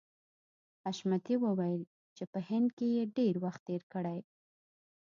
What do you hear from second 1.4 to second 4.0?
وویل چې په هند کې یې ډېر وخت تېر